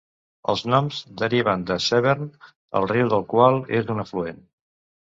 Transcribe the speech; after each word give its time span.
Els 0.53 0.63
noms 0.73 1.01
deriven 1.23 1.67
de 1.73 1.77
Severn, 1.89 2.33
el 2.81 2.91
riu 2.97 3.15
del 3.17 3.31
qual 3.37 3.63
és 3.83 3.97
un 3.97 4.07
afluent. 4.09 4.45